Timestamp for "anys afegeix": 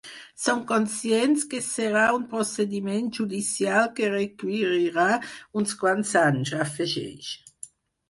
6.27-7.35